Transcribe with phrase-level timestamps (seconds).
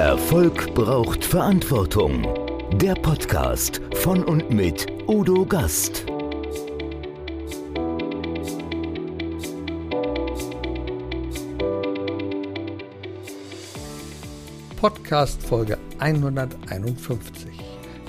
[0.00, 2.26] Erfolg braucht Verantwortung.
[2.72, 6.06] Der Podcast von und mit Udo Gast.
[14.78, 17.50] Podcast Folge 151.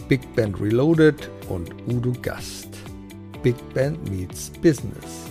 [0.07, 2.69] Big Band Reloaded und Udo Gast.
[3.43, 5.29] Big Band meets Business.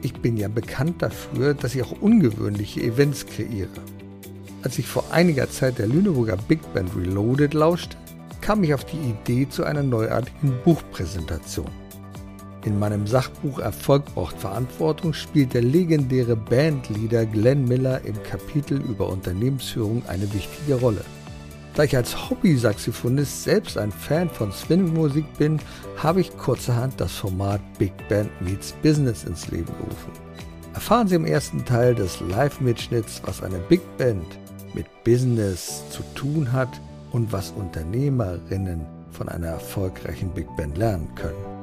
[0.00, 3.68] Ich bin ja bekannt dafür, dass ich auch ungewöhnliche Events kreiere.
[4.64, 7.98] Als ich vor einiger Zeit der Lüneburger Big Band Reloaded lauschte,
[8.40, 11.68] kam ich auf die Idee zu einer neuartigen Buchpräsentation.
[12.64, 19.10] In meinem Sachbuch Erfolg braucht Verantwortung spielt der legendäre Bandleader Glenn Miller im Kapitel über
[19.10, 21.04] Unternehmensführung eine wichtige Rolle.
[21.74, 25.58] Da ich als Hobby-Saxophonist selbst ein Fan von Swing-Musik bin,
[25.98, 30.12] habe ich kurzerhand das Format Big Band Meets Business ins Leben gerufen.
[30.72, 34.24] Erfahren Sie im ersten Teil des Live-Mitschnitts, was eine Big Band
[34.74, 36.80] mit Business zu tun hat
[37.12, 38.80] und was Unternehmerinnen
[39.12, 41.53] von einer erfolgreichen Big Band lernen können.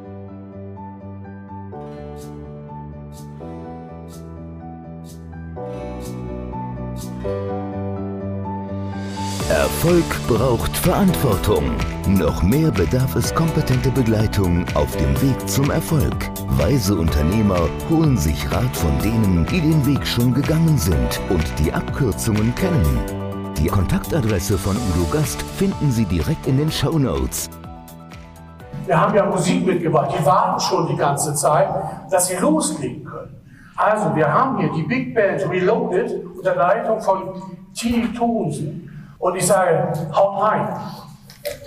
[9.51, 11.75] Erfolg braucht Verantwortung.
[12.07, 16.15] Noch mehr bedarf es kompetente Begleitung auf dem Weg zum Erfolg.
[16.51, 21.71] Weise Unternehmer holen sich Rat von denen, die den Weg schon gegangen sind und die
[21.73, 22.99] Abkürzungen kennen.
[23.57, 27.49] Die Kontaktadresse von Udo Gast finden Sie direkt in den Show Notes.
[28.85, 31.67] Wir haben ja Musik mitgebracht, die warten schon die ganze Zeit,
[32.09, 33.35] dass sie loslegen können.
[33.75, 37.33] Also, wir haben hier die Big Band Reloaded unter Leitung von
[37.75, 38.07] T.
[38.17, 38.90] Thunsen.
[39.21, 40.67] Und ich sage, haut rein.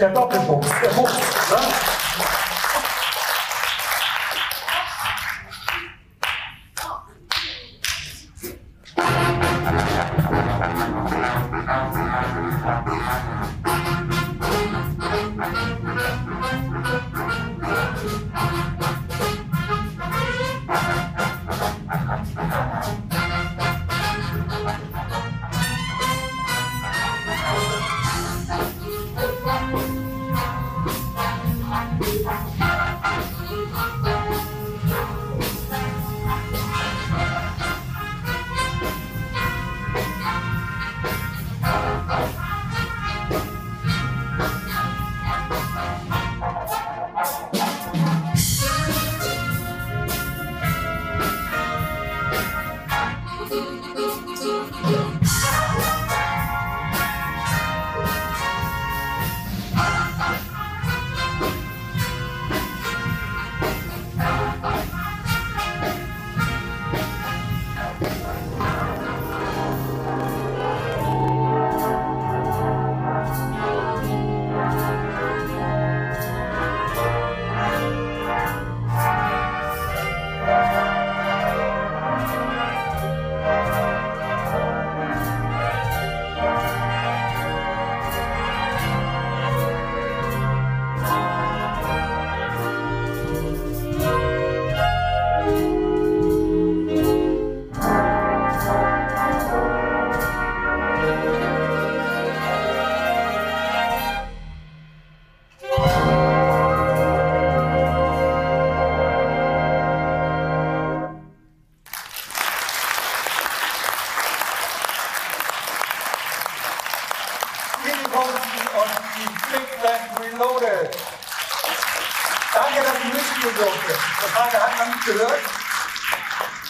[0.00, 1.16] Der Doppelpunkt, der Buchs.
[1.50, 2.03] Ne?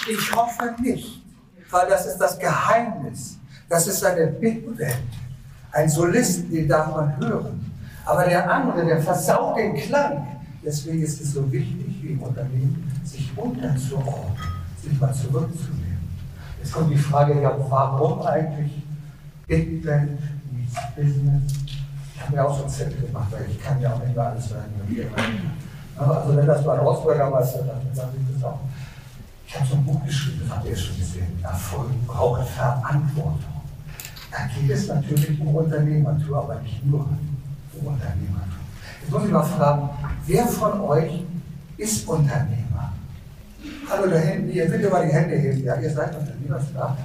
[0.07, 1.23] Ich hoffe nicht,
[1.71, 3.39] weil das ist das Geheimnis.
[3.69, 4.97] Das ist eine Big Band.
[5.73, 7.73] Ein Solisten, den darf man hören.
[8.05, 10.27] Aber der andere, der versaut den Klang.
[10.63, 14.37] Deswegen ist es so wichtig, wie im Unternehmen, sich unterzuordnen,
[14.83, 16.09] sich mal zurückzunehmen.
[16.61, 18.83] Jetzt kommt die Frage, ja, warum eigentlich
[19.47, 20.19] Big Band
[20.53, 21.53] meets Business?
[22.15, 24.27] Ich habe mir auch so einen Zettel gemacht, weil ich kann ja auch nicht mehr
[24.27, 24.73] alles sagen.
[25.97, 28.61] Also wenn das mal Hausbürgermeister sagt, dann sage ich das auch.
[29.47, 31.39] Ich habe so ein Buch geschrieben, das habt ihr schon gesehen.
[31.43, 33.39] Erfolg braucht Verantwortung.
[34.31, 38.51] Da geht es natürlich um Unternehmertum, aber nicht nur um Unternehmertum.
[39.01, 39.91] Jetzt muss ich mal fragen,
[40.27, 41.23] wer von euch
[41.77, 42.93] ist Unternehmer?
[43.89, 45.63] Hallo da hinten, ihr bitte mal die Hände heben.
[45.63, 46.97] Ja, ihr seid Unternehmer, klar.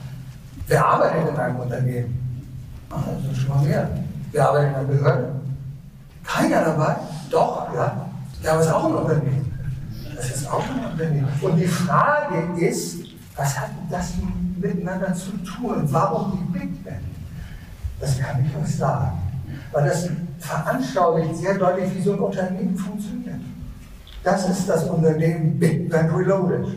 [0.68, 2.46] Wer arbeitet in einem Unternehmen?
[2.90, 3.90] Ah, das sind schon mal mehr.
[4.32, 5.36] Wer arbeitet in einer Behörde?
[6.24, 6.96] Keiner dabei?
[7.30, 8.06] Doch, ja.
[8.48, 9.39] Aber ist auch ein Unternehmen.
[10.20, 11.30] Das ist auch ein Unternehmen.
[11.42, 12.98] Und die Frage ist,
[13.38, 14.16] was hat das
[14.60, 17.00] miteinander zu tun warum die Big Band?
[18.02, 19.18] Das kann ich euch sagen.
[19.72, 23.40] Weil das veranschaulicht sehr deutlich, wie so ein Unternehmen funktioniert.
[24.22, 26.68] Das ist das Unternehmen Big Band Reloaded.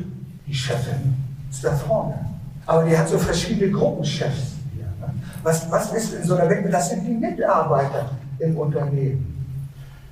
[0.47, 1.13] Die Chefin
[1.51, 2.25] ist da vorne.
[2.65, 4.53] Aber die hat so verschiedene Gruppenchefs.
[4.77, 4.87] Ne?
[5.43, 6.73] was, was ist in so einer Welt?
[6.73, 8.09] Das sind die Mitarbeiter
[8.39, 9.29] im Unternehmen.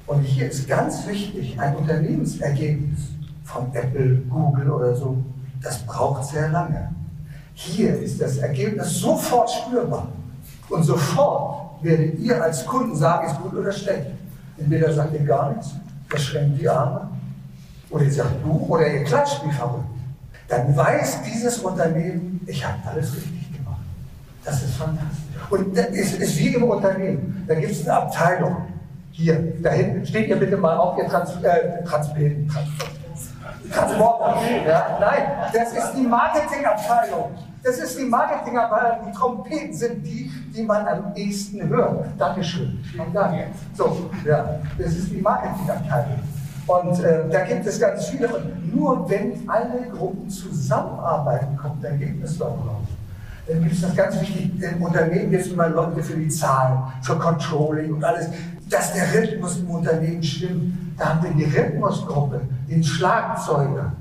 [0.08, 3.19] Und hier ist ganz wichtig, ein Unternehmensergebnis
[3.52, 5.16] von Apple, Google oder so,
[5.62, 6.94] das braucht sehr lange.
[7.54, 10.08] Hier ist das Ergebnis sofort spürbar.
[10.68, 14.06] Und sofort werdet ihr als Kunden sagen, ist gut oder schlecht.
[14.56, 15.70] Entweder sagt ihr gar nichts,
[16.08, 17.08] verschränkt die Arme,
[17.90, 19.84] oder ihr sagt du, oder ihr klatscht wie verrückt.
[20.48, 23.80] Dann weiß dieses Unternehmen, ich habe alles richtig gemacht.
[24.44, 25.18] Das ist fantastisch.
[25.50, 27.44] Und das ist, ist wie im Unternehmen.
[27.46, 28.56] Da gibt es eine Abteilung.
[29.12, 32.48] Hier, da hinten, steht ihr bitte mal auf, ihr Trans, äh, Transplanten,
[33.90, 34.36] Transporter.
[34.66, 35.22] Ja, nein,
[35.52, 37.30] das ist die Marketingabteilung.
[37.62, 39.06] Das ist die Marketingabteilung.
[39.06, 42.06] Die Trompeten sind die, die man am ehesten hört.
[42.18, 42.82] Dankeschön.
[42.90, 43.46] Vielen Dank.
[43.74, 46.20] So, ja, das ist die Marketingabteilung.
[46.66, 48.28] Und äh, da gibt es ganz viele.
[48.72, 52.56] Nur wenn alle Gruppen zusammenarbeiten, kommt ein Ergebnis raus.
[53.46, 56.78] Dann gibt es das ganz wichtig, im Unternehmen gibt es immer Leute für die Zahlen,
[57.02, 58.28] für Controlling und alles,
[58.68, 60.74] dass der Rhythmus im Unternehmen stimmt.
[60.96, 63.92] Da haben wir die Rhythmusgruppe, den Schlagzeuger,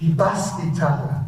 [0.00, 1.24] die Bassgitarre,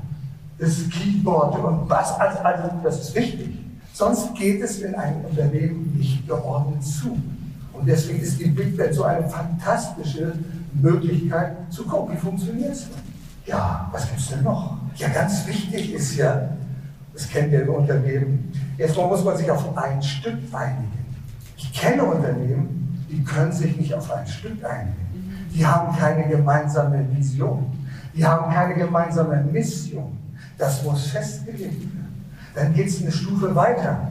[0.58, 3.58] das Keyboard und Bass, also, also das ist wichtig.
[3.92, 7.16] Sonst geht es in einem Unternehmen nicht geordnet zu.
[7.72, 10.34] Und deswegen ist die Big Band so eine fantastische
[10.74, 12.88] Möglichkeit zu gucken, wie funktioniert es.
[13.46, 14.76] Ja, was gibt es denn noch?
[14.96, 16.48] Ja, ganz wichtig ist ja,
[17.12, 20.92] das kennt ihr im Unternehmen, erstmal muss man sich auf ein Stück einigen.
[21.56, 25.03] Ich kenne Unternehmen, die können sich nicht auf ein Stück einigen.
[25.54, 27.66] Die haben keine gemeinsame Vision.
[28.12, 30.18] Die haben keine gemeinsame Mission.
[30.58, 32.24] Das muss festgelegt werden.
[32.54, 34.08] Dann geht es eine Stufe weiter.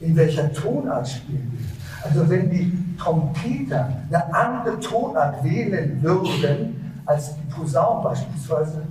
[0.00, 2.08] In welcher Tonart spielen wir?
[2.08, 8.82] Also wenn die Trompeter eine andere Tonart wählen würden als die Posaunen beispielsweise,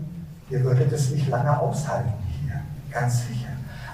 [0.50, 2.60] ihr würdet es nicht lange aushalten hier,
[2.92, 3.50] ganz sicher.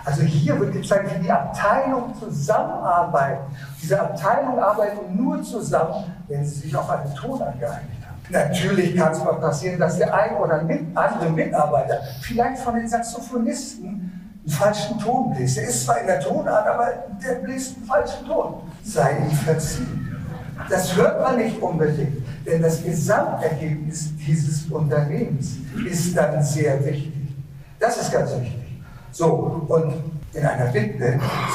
[0.05, 3.53] Also hier wird gezeigt, wie die Abteilungen zusammenarbeiten.
[3.81, 7.98] Diese Abteilungen arbeiten nur zusammen, wenn sie sich auf eine Tonart geeinigt.
[8.29, 13.87] Natürlich kann es mal passieren, dass der ein oder andere Mitarbeiter vielleicht von den Saxophonisten
[13.87, 15.57] einen falschen Ton bläst.
[15.57, 16.93] Er ist zwar in der Tonart, aber
[17.23, 18.61] der bläst einen falschen Ton.
[18.83, 20.15] Sei ihm verziehen.
[20.69, 25.57] Das hört man nicht unbedingt, denn das Gesamtergebnis dieses Unternehmens
[25.89, 27.13] ist dann sehr wichtig.
[27.79, 28.83] Das ist ganz wichtig.
[29.11, 29.93] So, und
[30.33, 31.01] in einer Big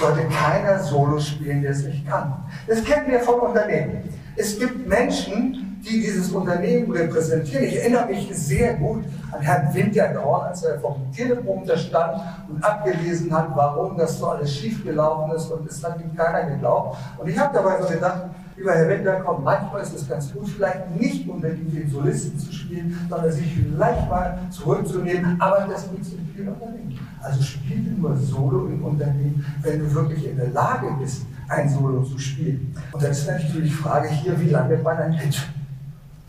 [0.01, 2.45] sollte keiner Solo spielen, der es nicht kann.
[2.67, 4.09] Das kennen wir von Unternehmen.
[4.37, 7.65] Es gibt Menschen, die dieses Unternehmen repräsentieren.
[7.65, 13.33] Ich erinnere mich sehr gut an Herrn Winterkorn, als er vom Teleprompter stand und abgelesen
[13.33, 16.97] hat, warum das so alles schiefgelaufen ist und es hat ihm keiner geglaubt.
[17.19, 18.25] Und ich habe dabei so gedacht,
[18.57, 22.99] lieber Herr Winterkorn, manchmal ist es ganz gut, vielleicht nicht unbedingt den Solisten zu spielen,
[23.11, 25.37] sondern sich vielleicht mal zurückzunehmen.
[25.41, 26.99] Aber das es in vielen Unternehmen.
[27.21, 32.03] Also spiele nur Solo im Unternehmen, wenn du wirklich in der Lage bist, ein Solo
[32.03, 32.75] zu spielen.
[32.93, 35.43] Und dann ist natürlich die Frage hier, wie lange man ein Hit?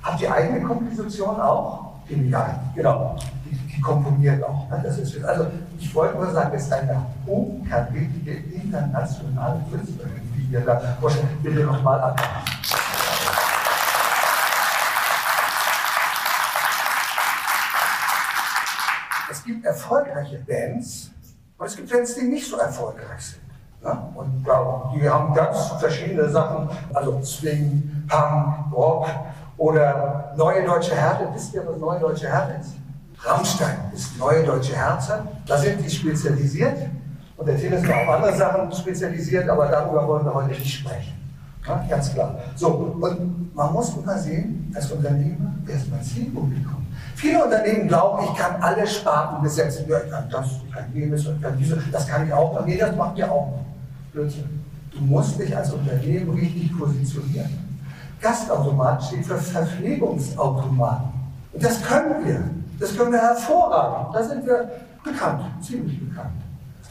[0.05, 1.93] Habt ihr eigene Kompositionen auch?
[2.07, 3.15] Ja, genau.
[3.43, 4.69] Die, die komponiert auch.
[4.69, 4.79] Ne?
[4.83, 5.47] Das ist, also
[5.79, 11.27] ich wollte nur sagen, es ist eine hochkarätige internationale Künstlerin, die wir da vorstellen.
[11.41, 12.15] Bitte nochmal an.
[19.31, 21.09] Es gibt erfolgreiche Bands
[21.57, 23.41] und es gibt Bands, die nicht so erfolgreich sind.
[23.81, 23.97] Ne?
[24.13, 29.07] Und ja, die haben ganz verschiedene Sachen, also Swing, Punk, Rock,
[29.57, 32.73] oder Neue Deutsche Härte, wisst ihr, was Neue Deutsche Härte ist?
[33.19, 35.23] Rammstein ist Neue Deutsche Härte.
[35.47, 36.77] Da sind die spezialisiert.
[37.37, 40.79] Und der Till ist noch auf andere Sachen spezialisiert, aber darüber wollen wir heute nicht
[40.79, 41.13] sprechen.
[41.67, 42.37] Ja, ganz klar.
[42.55, 46.85] So, und man muss immer sehen, als Unternehmer, wer ist mein Zielpublikum?
[47.15, 49.85] Viele Unternehmen glauben, ich kann alle Sparten besetzen.
[49.87, 52.65] Ja, ich kann das, ich kann jenes, ich kann dieses, das kann ich auch.
[52.65, 53.59] Nee, das macht ihr auch.
[54.11, 54.63] Blödsinn.
[54.91, 57.64] Du musst dich als Unternehmen richtig positionieren.
[58.25, 61.09] Gastautomat steht für Verpflegungsautomaten.
[61.53, 62.43] Und das können wir.
[62.79, 64.15] Das können wir hervorragend.
[64.15, 64.71] Da sind wir
[65.03, 66.41] bekannt, ziemlich bekannt.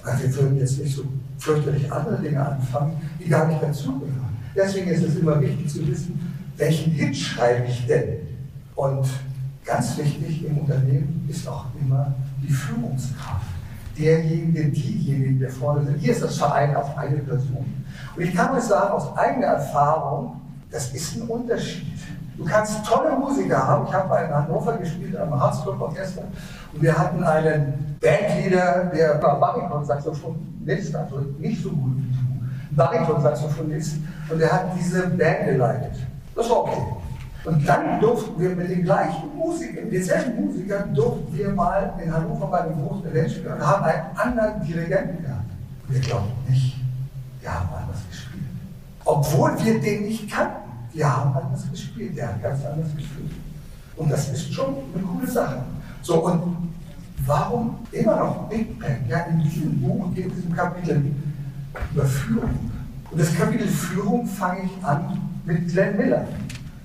[0.04, 1.02] Aber wir würden jetzt nicht so
[1.38, 4.36] fürchterlich andere Dinge anfangen, die gar nicht dazugehören.
[4.54, 8.18] Deswegen ist es immer wichtig zu wissen, welchen Hit schreibe ich denn?
[8.76, 9.04] Und
[9.64, 13.46] ganz wichtig im Unternehmen ist auch immer die Führungskraft.
[13.98, 15.98] Derjenige, diejenigen, der vorne sind.
[15.98, 17.84] Hier ist das Verein auf eine Person.
[18.14, 20.40] Und ich kann euch sagen, aus eigener Erfahrung,
[20.74, 21.86] das ist ein Unterschied.
[22.36, 23.86] Du kannst tolle Musiker haben.
[23.86, 26.24] Ich habe in Hannover gespielt, am Harzclub-Orchester.
[26.72, 32.76] Und wir hatten einen Bandleader, der war Bariton-Saxophonist, also nicht so gut wie du.
[32.76, 35.94] Bariton-Saxophonist, und er hat diese Band geleitet.
[36.34, 36.82] Das war okay.
[37.44, 42.48] Und dann durften wir mit den gleichen Musikern, denselben Musikern, durften wir mal in Hannover
[42.48, 45.50] bei dem großen Event spielen und haben einen anderen Dirigenten gehabt.
[45.86, 46.76] Wir glauben nicht,
[47.40, 48.42] wir haben anders gespielt.
[49.04, 50.63] Obwohl wir den nicht kannten,
[50.94, 53.32] wir haben anders gespielt, der hat ganz anders gespielt.
[53.96, 55.58] Und das ist schon eine coole Sache.
[56.02, 56.56] So, und
[57.26, 59.04] warum immer noch Big Bang?
[59.08, 61.14] Ja, in diesem Buch, in diesem Kapitel
[61.92, 62.70] über Führung.
[63.10, 66.26] Und das Kapitel Führung fange ich an mit Glenn Miller.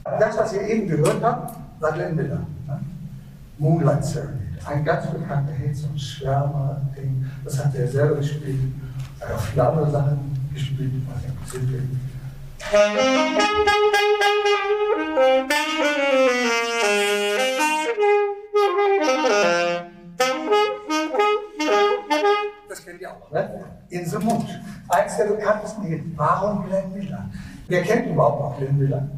[0.04, 2.42] Das, was ihr eben gehört habt, war Glenn Miller.
[2.68, 2.80] Ne?
[3.60, 4.40] Moonlight Serenade.
[4.66, 7.26] Ein ganz bekannter Hit, so ein Schwärmer-Ding.
[7.44, 8.74] Das hat er selber gespielt.
[9.20, 11.84] Er hat auch viele andere Sachen gespielt, was er erzählt
[22.68, 23.66] Das kennt ihr auch, ne?
[23.90, 24.46] In the Mood.
[24.90, 26.04] Eins der bekanntesten Hits.
[26.16, 27.30] Warum Glenn Miller?
[27.68, 29.10] Wer kennt überhaupt noch Glenn Miller?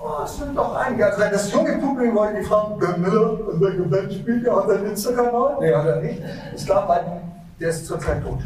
[0.00, 1.06] Oh, es sind doch einige.
[1.06, 4.54] Also wenn das junge Publikum wollte, die fragen, Glenn Miller, in welcher Band spielt der?
[4.54, 5.56] Hat er einen Instagram-Kanal?
[5.60, 6.22] Nee, hat er nicht.
[6.54, 7.22] Ist klar, weil
[7.58, 8.40] der ist zurzeit tot.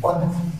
[0.00, 0.57] Und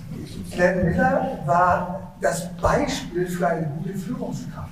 [0.51, 4.69] Glenn Miller war das Beispiel für eine gute Führungskraft.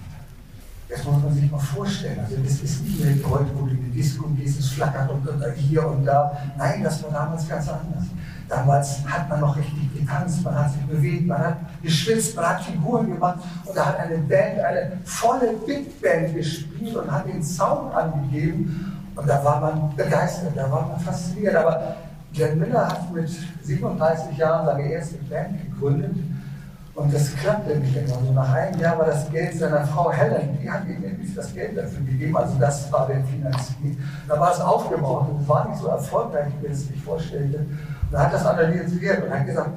[0.89, 2.21] Das muss man sich mal vorstellen.
[2.21, 5.27] Also das ist nicht mehr heute, wo du in die Disco gehst, es flackert und,
[5.29, 6.37] und hier und da.
[6.57, 8.05] Nein, das war damals ganz anders.
[8.49, 12.63] Damals hat man noch richtig getanzt, man hat sich bewegt, man hat geschwitzt, man hat
[12.63, 17.43] Figuren gemacht und da hat eine Band, eine volle Big Band gespielt und hat den
[17.43, 21.57] Sound angegeben und da war man begeistert, da war man fasziniert.
[21.57, 21.97] Aber
[22.37, 23.31] Glenn Miller hat mit
[23.63, 26.17] 37 Jahren seine erste Band gegründet
[26.95, 28.09] und das klappte nicht immer.
[28.09, 31.55] So nach einem Jahr war das Geld seiner Frau Helen, die hat ihm irgendwie das
[31.55, 33.97] Geld dafür gegeben, also das war der Finanzier.
[34.29, 37.59] Da war es aufgebaut und war nicht so erfolgreich, wie er es sich vorstellte.
[37.59, 39.71] Und er hat das analysiert und hat gesagt,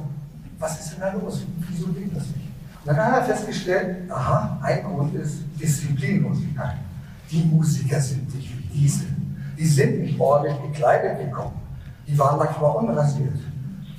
[0.59, 1.45] was ist denn da los?
[1.69, 2.49] Wieso geht das nicht?
[2.83, 6.75] Und dann hat er festgestellt, aha, ein Grund ist Disziplinlosigkeit.
[7.31, 9.05] Die Musiker sind nicht wie diese.
[9.57, 11.58] Die sind nicht ordentlich gekleidet gekommen.
[12.09, 13.37] Die waren manchmal unrasiert.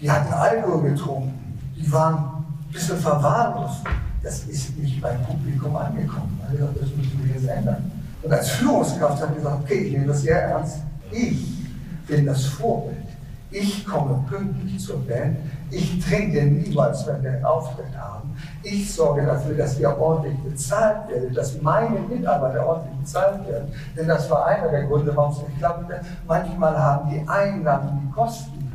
[0.00, 1.56] Die hatten Alkohol getrunken.
[1.76, 3.84] Die waren ein bisschen verwahrlost.
[4.22, 6.40] Das ist nicht beim Publikum angekommen.
[6.50, 7.90] Gesagt, das müssen wir jetzt ändern.
[8.22, 10.78] Und als Führungskraft hat er gesagt, okay, ich nehme das sehr ernst.
[11.10, 11.68] Ich
[12.06, 12.99] bin das Vorbild.
[13.52, 15.38] Ich komme pünktlich zur Band.
[15.70, 18.36] Ich trinke niemals, wenn wir einen Auftritt haben.
[18.62, 23.72] Ich sorge dafür, dass wir ordentlich bezahlt werden, dass meine Mitarbeiter ordentlich bezahlt werden.
[23.96, 26.00] Denn das war einer der Gründe, warum es nicht klappte.
[26.28, 28.70] Manchmal haben die Einnahmen die Kosten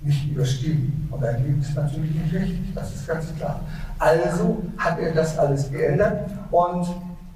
[0.00, 1.08] nicht überstiegen.
[1.12, 3.60] Und dann ging es natürlich nicht richtig, das ist ganz klar.
[3.98, 6.88] Also hat er das alles geändert und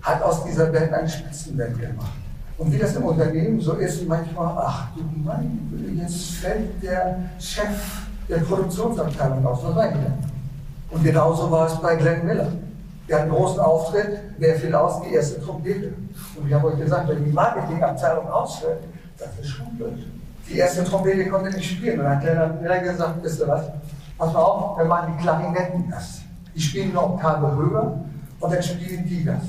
[0.03, 2.22] hat aus dieser Band eine Spitzenband gemacht.
[2.59, 8.07] Und wie das im Unternehmen so ist, manchmal, ach du mein, jetzt fällt der Chef
[8.29, 10.19] der Produktionsabteilung aus, was rein
[10.91, 12.53] Und genauso war es bei Glenn Miller.
[13.09, 15.03] Der hat einen großen Auftritt, wer fiel aus?
[15.03, 15.93] Die erste Trompete.
[16.37, 18.85] Und ich habe euch gesagt, wenn die Marketingabteilung ausfällt,
[19.19, 20.07] das ist schon blöd.
[20.49, 21.99] Die erste Trompete konnte nicht spielen.
[21.99, 23.67] Und dann hat Glenn Miller gesagt, wisst ihr was?
[24.19, 26.21] Pass mal auf, wir machen die Klarinetten das.
[26.55, 28.05] Die spielen eine Oktave höher
[28.39, 29.43] und dann spielen die das.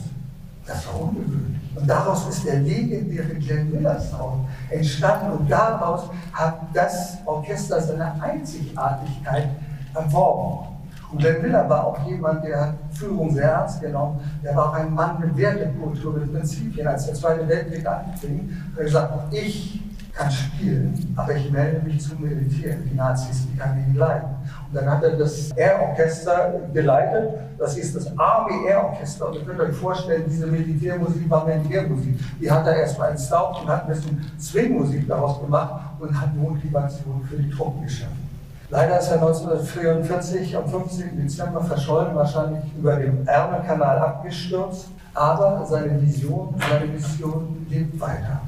[0.66, 1.63] Das war ungewöhnlich.
[1.76, 8.22] Und daraus ist der legendäre Glenn Miller Sound entstanden und daraus hat das Orchester seine
[8.22, 9.50] Einzigartigkeit
[9.94, 10.68] erworben.
[11.12, 14.20] Und Glenn Miller war auch jemand, der Führung sehr ernst genommen.
[14.44, 16.88] Der war auch ein Mann mit Wertekultur, mit Prinzipien.
[16.88, 19.80] Als der Zweite Weltkrieg anfing, hat er gesagt, ich
[20.14, 22.76] kann spielen, aber ich melde mich zum Militär.
[22.76, 24.30] Die Nazis, die kann ich nicht leiden.
[24.68, 27.34] Und dann hat er das Air Orchester geleitet.
[27.58, 29.28] Das ist das Army Air Orchester.
[29.28, 32.20] Und ihr könnt euch vorstellen, diese Militärmusik war Militärmusik.
[32.40, 37.26] Die hat er erstmal entstaubt und hat ein bisschen Swingmusik daraus gemacht und hat Motivation
[37.28, 38.30] für die Truppen geschaffen.
[38.70, 41.22] Leider ist er 1944 am 15.
[41.22, 44.88] Dezember verschollen, wahrscheinlich über dem Ärmelkanal abgestürzt.
[45.16, 48.42] Aber seine Vision, seine Mission lebt weiter.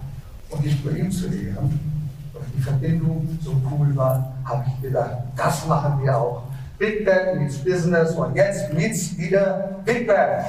[0.49, 1.79] Und nicht nur ihm zu ehren,
[2.33, 6.43] weil die Verbindung so cool war, habe ich gedacht, das machen wir auch.
[6.77, 10.45] Big Band meets Business und jetzt meets wieder Big Band.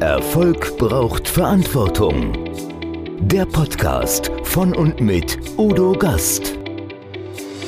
[0.00, 2.32] Erfolg braucht Verantwortung.
[3.20, 6.58] Der Podcast von und mit Udo Gast.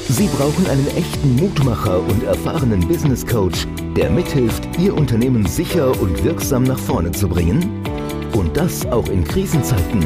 [0.09, 6.25] Sie brauchen einen echten Mutmacher und erfahrenen Business Coach, der mithilft, Ihr Unternehmen sicher und
[6.25, 7.85] wirksam nach vorne zu bringen?
[8.33, 10.01] Und das auch in Krisenzeiten?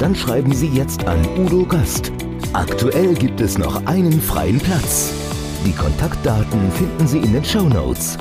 [0.00, 2.10] Dann schreiben Sie jetzt an Udo Gast.
[2.54, 5.12] Aktuell gibt es noch einen freien Platz.
[5.64, 8.18] Die Kontaktdaten finden Sie in den Show Notes.